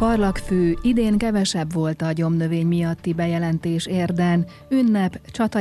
[0.00, 5.60] Parlagfű, idén kevesebb volt a gyomnövény miatti bejelentés érden, ünnep, csata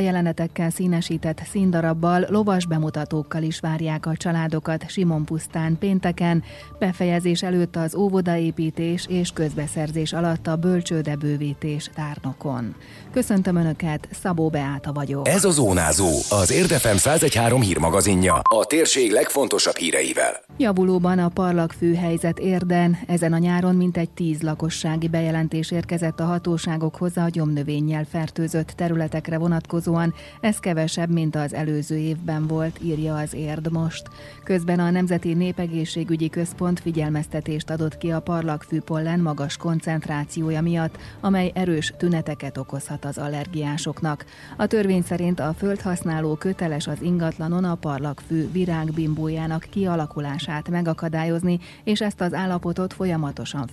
[0.70, 6.44] színesített színdarabbal, lovas bemutatókkal is várják a családokat Simon pusztán pénteken,
[6.80, 12.76] befejezés előtt az óvodaépítés és közbeszerzés alatt a bölcsődebővítés tárnokon.
[13.12, 15.28] Köszöntöm Önöket, Szabó Beáta vagyok.
[15.28, 20.42] Ez a Zónázó, az Érdefem 113 hírmagazinja, a térség legfontosabb híreivel.
[20.58, 27.18] Javulóban a parlagfű helyzet érden, ezen a nyáron mintegy tíz lakossági bejelentés érkezett a hatóságokhoz
[27.18, 33.72] a gyomnövényjel fertőzött területekre vonatkozóan, ez kevesebb, mint az előző évben volt, írja az érd
[33.72, 34.10] most.
[34.44, 41.52] Közben a Nemzeti Népegészségügyi Központ figyelmeztetést adott ki a parlagfű pollen magas koncentrációja miatt, amely
[41.56, 44.26] erős tüneteket okozhat az allergiásoknak.
[44.58, 52.22] A törvény szerint a földhasználó köteles az ingatlanon a parlagfű virágbimbójának kialakulását megakadályozni, és ezt
[52.22, 53.68] az állapotot folyamatosan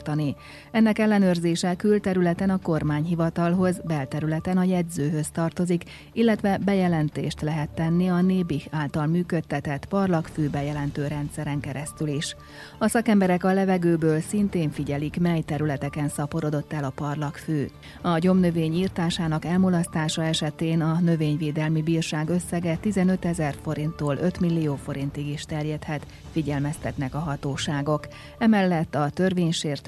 [0.00, 0.36] fenntartani.
[0.70, 8.64] Ennek ellenőrzése külterületen a kormányhivatalhoz, belterületen a jegyzőhöz tartozik, illetve bejelentést lehet tenni a Nébih
[8.70, 12.36] által működtetett parlagfű bejelentő rendszeren keresztül is.
[12.78, 17.66] A szakemberek a levegőből szintén figyelik, mely területeken szaporodott el a parlagfű.
[18.02, 24.76] A gyomnövény növény írtásának elmulasztása esetén a növényvédelmi bírság összege 15 ezer forinttól 5 millió
[24.76, 28.08] forintig is terjedhet, figyelmeztetnek a hatóságok.
[28.38, 29.10] Emellett a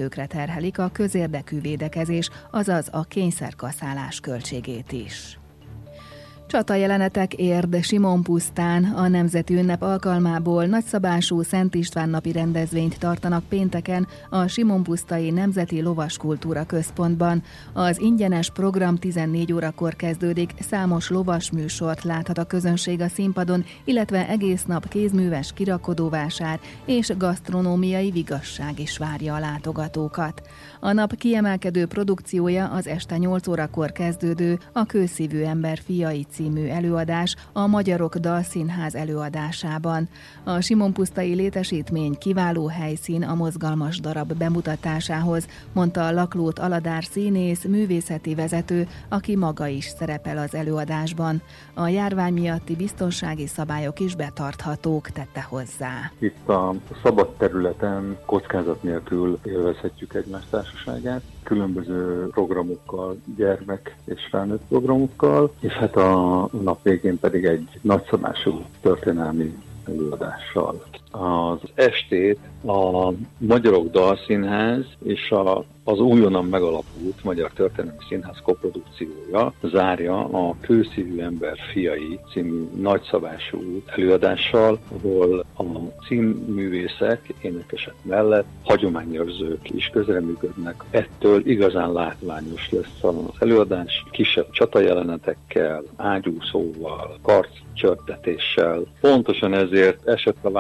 [0.03, 5.42] törvénysértőkre terhelik a közérdekű védekezés, azaz a kényszerkaszálás költségét is.
[6.53, 13.45] Csata jelenetek érd Simon pusztán a Nemzeti Ünnep alkalmából nagyszabású Szent István napi rendezvényt tartanak
[13.49, 17.43] pénteken a Simon pusztai Nemzeti Lovaskultúra Központban.
[17.73, 24.29] Az ingyenes program 14 órakor kezdődik, számos lovas műsort láthat a közönség a színpadon, illetve
[24.29, 30.43] egész nap kézműves kirakodóvásár és gasztronómiai vigasság is várja a látogatókat.
[30.81, 37.37] A nap kiemelkedő produkciója az este 8 órakor kezdődő a Kőszívű ember fiai című előadás
[37.53, 40.09] a Magyarok Dalszínház előadásában.
[40.45, 47.65] A Simon Pusztai létesítmény kiváló helyszín a mozgalmas darab bemutatásához, mondta a Laklót Aladár színész,
[47.65, 51.43] művészeti vezető, aki maga is szerepel az előadásban.
[51.75, 56.13] A járvány miatti biztonsági szabályok is betarthatók, tette hozzá.
[56.19, 65.53] Itt a szabad területen kockázat nélkül élvezhetjük egymás társaságát, különböző programokkal, gyermek és felnőtt programokkal,
[65.61, 66.32] és hát a
[66.63, 70.85] nap végén pedig egy nagyszabású történelmi előadással.
[71.13, 80.25] Az estét a Magyarok Dalszínház és a az újonnan megalapult Magyar Történelmi Színház koprodukciója zárja
[80.25, 85.63] a Kőszívű ember fiai című nagyszabású előadással, ahol a
[86.07, 90.85] címművészek, énekesek mellett hagyományőrzők is közreműködnek.
[90.91, 98.83] Ettől igazán látványos lesz az előadás, kisebb csatajelenetekkel, ágyúszóval, karc csörtetéssel.
[99.01, 100.51] Pontosan ezért esett a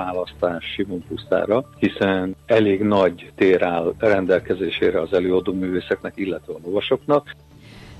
[0.42, 7.34] választás Simon Pusztára, hiszen elég nagy tér áll rendelkezésére az előadó művészeknek, illetve a lovasoknak,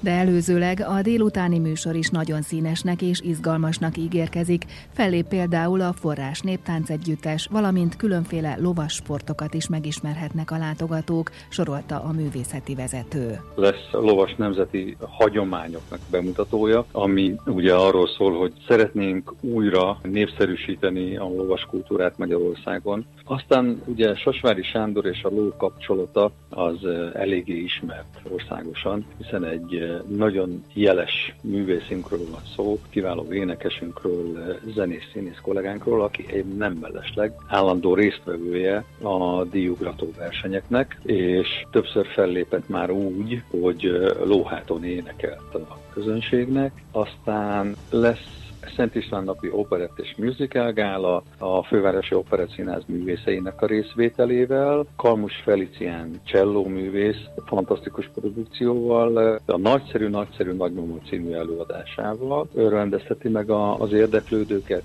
[0.02, 4.64] de előzőleg a délutáni műsor is nagyon színesnek és izgalmasnak ígérkezik.
[4.92, 12.02] Fellép például a Forrás Néptánc Együttes, valamint különféle lovas sportokat is megismerhetnek a látogatók, sorolta
[12.02, 13.40] a művészeti vezető.
[13.54, 21.24] Lesz a lovas nemzeti hagyományoknak bemutatója, ami ugye arról szól, hogy szeretnénk újra népszerűsíteni a
[21.24, 23.06] lovas kultúrát Magyarországon.
[23.24, 26.84] Aztán ugye Sosvári Sándor és a ló kapcsolata az
[27.14, 36.03] eléggé ismert országosan, hiszen egy nagyon jeles művészünkről van szó, kiváló énekesünkről, zenész, színész kollégánkról,
[36.03, 44.12] aki egy nem mellesleg állandó résztvevője a díjugrató versenyeknek, és többször fellépett már úgy, hogy
[44.25, 46.72] lóháton énekelt a közönségnek.
[46.92, 48.41] Aztán lesz
[48.77, 55.43] Szent István napi operett és musical gála a Fővárosi Operett Színház művészeinek a részvételével, Kalmus
[55.44, 62.49] Felicián cselló művész fantasztikus produkcióval, a Nagyszerű-Nagyszerű Nagymamó című előadásával.
[62.55, 64.82] Ő rendezheti meg a, az érdeklődőket,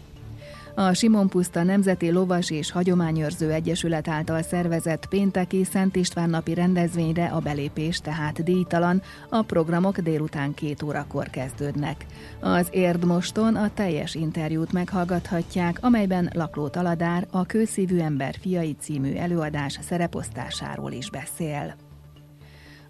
[0.79, 7.25] a Simon Puszta Nemzeti Lovas és Hagyományőrző Egyesület által szervezett pénteki Szent István napi rendezvényre
[7.25, 12.05] a belépés tehát díjtalan, a programok délután két órakor kezdődnek.
[12.39, 19.79] Az Érdmoston a teljes interjút meghallgathatják, amelyben Lakló Taladár a Kőszívű ember fiai című előadás
[19.81, 21.86] szereposztásáról is beszél.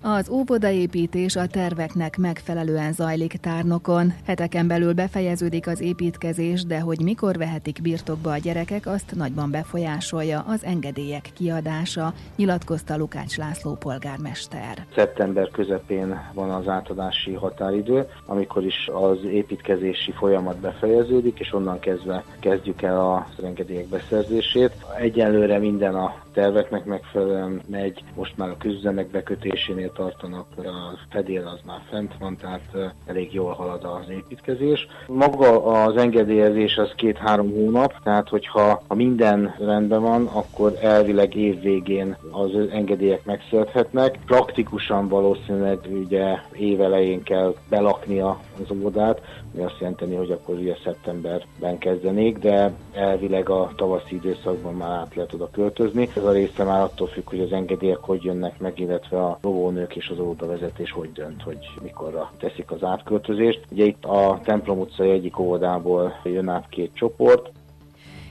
[0.02, 4.14] Az óvodaépítés a terveknek megfelelően zajlik tárnokon.
[4.26, 10.44] Heteken belül befejeződik az építkezés, de hogy mikor vehetik birtokba a gyerekek, azt nagyban befolyásolja
[10.48, 14.86] az engedélyek kiadása, nyilatkozta Lukács László polgármester.
[14.96, 22.24] Szeptember közepén van az átadási határidő, amikor is az építkezési folyamat befejeződik, és onnan kezdve
[22.40, 24.72] kezdjük el az engedélyek beszerzését.
[24.98, 31.60] Egyelőre minden a terveknek megfelelően megy, most már a közüzemek bekötésénél tartanak, a fedél az
[31.66, 34.88] már fent van, tehát elég jól halad az építkezés.
[35.08, 41.62] Maga az engedélyezés az két-három hónap, tehát hogyha ha minden rendben van, akkor elvileg év
[41.62, 44.20] végén az engedélyek megszülethetnek.
[44.26, 49.22] Praktikusan valószínűleg ugye évelején kell belaknia az óvodát,
[49.54, 55.16] ami azt jelenteni, hogy akkor ugye szeptemberben kezdenék, de elvileg a tavaszi időszakban már át
[55.16, 56.10] lehet oda költözni.
[56.16, 59.96] Ez a része már attól függ, hogy az engedélyek hogy jönnek meg, illetve a lovónők
[59.96, 63.66] és az óvodavezetés hogy dönt, hogy mikorra teszik az átköltözést.
[63.72, 67.52] Ugye itt a templom utcai egyik óvodából jön át két csoport,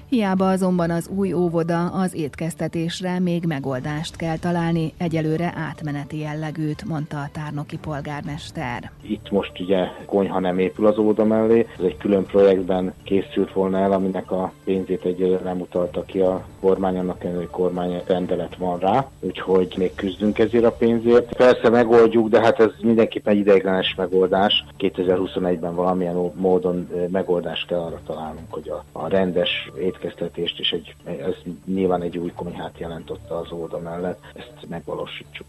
[0.08, 7.17] Hiába azonban az új óvoda az étkeztetésre még megoldást kell találni, egyelőre átmeneti jellegűt, mondta
[7.17, 8.91] a tárnoki polgármester.
[9.03, 13.79] Itt most ugye konyha nem épül az óvoda mellé, ez egy külön projektben készült volna
[13.79, 18.79] el, aminek a pénzét egyelőre nem utalta ki a kormány, annak ellenére, kormány rendelet van
[18.79, 21.37] rá, úgyhogy még küzdünk ezért a pénzért.
[21.37, 24.64] Persze megoldjuk, de hát ez mindenképpen egy ideiglenes megoldás.
[24.79, 31.34] 2021-ben valamilyen módon megoldást kell arra találnunk, hogy a, a rendes étkeztetést, és egy, ez
[31.64, 35.46] nyilván egy új konyhát jelentotta az óda mellett, ezt megvalósítsuk.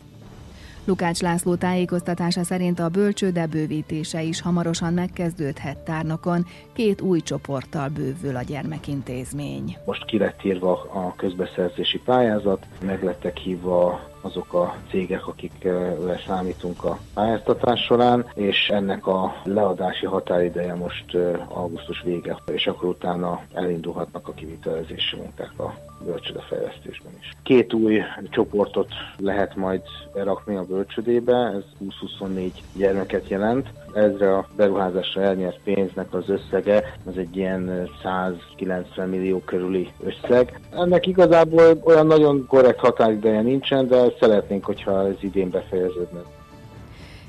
[0.86, 8.36] Lukács László tájékoztatása szerint a bölcsőde bővítése is hamarosan megkezdődhet tárnokon, két új csoporttal bővül
[8.36, 9.78] a gyermekintézmény.
[9.86, 15.96] Most ki lett írva a közbeszerzési pályázat, meg lettek hívva azok a cégek, akikre
[16.28, 21.18] számítunk a pályáztatás során, és ennek a leadási határideje most
[21.48, 25.74] augusztus vége, és akkor utána elindulhatnak a kivitelezési munkák a
[26.06, 27.32] bölcsödefejlesztésben is.
[27.44, 28.88] Két új csoportot
[29.18, 29.82] lehet majd
[30.14, 31.64] berakni a bölcsödébe, ez
[32.22, 33.68] 20-24 gyermeket jelent.
[33.94, 40.60] Ezre a beruházásra elnyert pénznek az összege, az egy ilyen 190 millió körüli összeg.
[40.72, 46.37] Ennek igazából olyan nagyon korrekt határideje nincsen, de szeretnénk, hogyha ez idén befejeződne.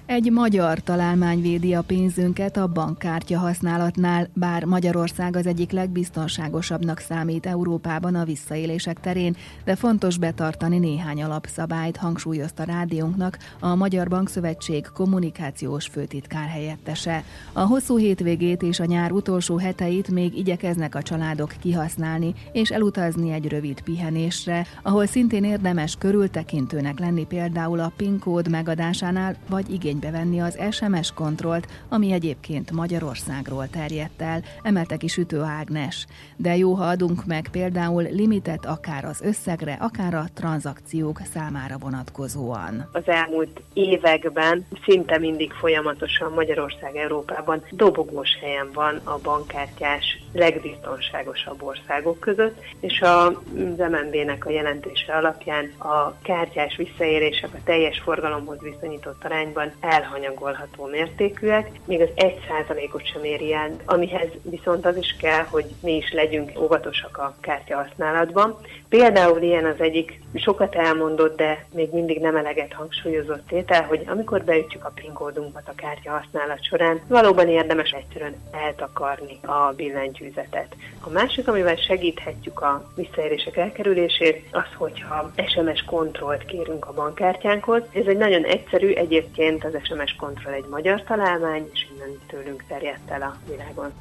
[0.09, 7.47] Egy magyar találmány védi a pénzünket a bankkártya használatnál, bár Magyarország az egyik legbiztonságosabbnak számít
[7.47, 15.87] Európában a visszaélések terén, de fontos betartani néhány alapszabályt, hangsúlyozta rádiónknak a Magyar Bankszövetség kommunikációs
[15.87, 17.25] főtitkár helyettese.
[17.53, 23.33] A hosszú hétvégét és a nyár utolsó heteit még igyekeznek a családok kihasználni és elutazni
[23.33, 29.97] egy rövid pihenésre, ahol szintén érdemes körültekintőnek lenni például a PIN kód megadásánál vagy igény
[29.99, 36.06] igénybe venni az SMS kontrollt, ami egyébként Magyarországról terjedt el, emelte ki Sütő Ágnes.
[36.37, 42.89] De jó, ha adunk meg például limitet akár az összegre, akár a tranzakciók számára vonatkozóan.
[42.93, 52.21] Az elmúlt években szinte mindig folyamatosan Magyarország Európában dobogós helyen van a bankkártyás legbiztonságosabb országok
[52.21, 53.43] között, és a
[53.79, 62.01] MNB-nek a jelentése alapján a kártyás visszaérések a teljes forgalomhoz viszonyított arányban elhanyagolható mértékűek, még
[62.01, 67.19] az 1%-ot sem éri el, amihez viszont az is kell, hogy mi is legyünk óvatosak
[67.19, 68.57] a kártya használatban.
[68.88, 74.45] Például ilyen az egyik sokat elmondott, de még mindig nem eleget hangsúlyozott tétel, hogy amikor
[74.45, 79.73] beütjük a PIN kódunkat a kártya használat során, valóban érdemes egyszerűen eltakarni a
[80.19, 80.77] billentyűzetet.
[81.01, 87.83] A másik, amivel segíthetjük a visszaérések elkerülését, az, hogyha SMS kontrollt kérünk a bankkártyánkhoz.
[87.93, 93.11] Ez egy nagyon egyszerű, egyébként az SMS kontroll egy magyar találmány, és innen tőlünk terjedt
[93.11, 93.93] el a világon.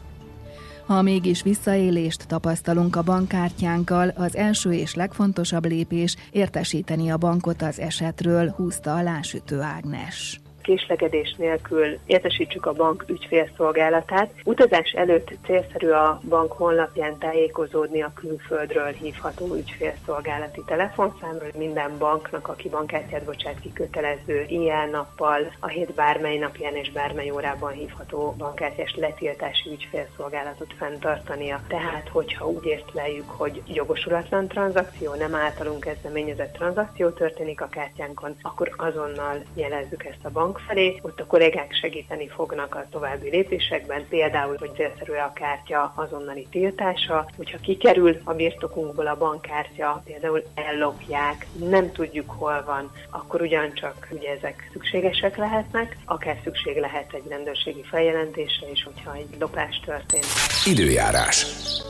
[0.86, 7.80] Ha mégis visszaélést tapasztalunk a bankkártyánkkal, az első és legfontosabb lépés értesíteni a bankot az
[7.80, 14.32] esetről, húzta alá Sütő Ágnes késlegedés nélkül értesítsük a bank ügyfélszolgálatát.
[14.44, 21.52] Utazás előtt célszerű a bank honlapján tájékozódni a külföldről hívható ügyfélszolgálati telefonszámról.
[21.58, 27.72] Minden banknak, aki bankkártyát bocsát ki kötelező éjjel-nappal, a hét bármely napján és bármely órában
[27.72, 31.62] hívható bankkártyás letiltási ügyfélszolgálatot fenntartania.
[31.68, 38.74] Tehát, hogyha úgy észleljük, hogy jogosulatlan tranzakció, nem általunk kezdeményezett tranzakció történik a kártyánkon, akkor
[38.78, 44.06] azonnal jelezzük ezt a bank bank felé, ott a kollégák segíteni fognak a további lépésekben,
[44.10, 51.48] például, hogy célszerű a kártya azonnali tiltása, hogyha kikerül a birtokunkból a bankkártya, például ellopják,
[51.70, 57.84] nem tudjuk hol van, akkor ugyancsak ugye ezek szükségesek lehetnek, akár szükség lehet egy rendőrségi
[57.84, 60.26] feljelentésre is, hogyha egy lopás történt.
[60.66, 61.46] Időjárás.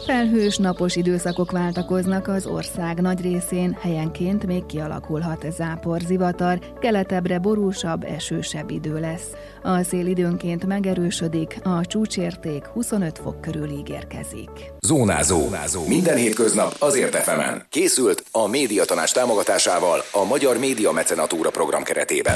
[0.06, 8.04] Felhős napos időszakok váltakoznak az ország nagy részén, helyenként még kialakulhat zápor zivatar, keletebbre borúsabb,
[8.58, 9.28] esősebb idő lesz.
[9.64, 14.50] A szél időnként megerősödik, a csúcsérték 25 fok körül ígérkezik.
[14.80, 15.40] Zónázó.
[15.40, 15.88] Zónázó.
[15.88, 17.66] Minden hétköznap azért efemen.
[17.70, 22.36] Készült a médiatanás támogatásával a Magyar Média Mecenatúra program keretében.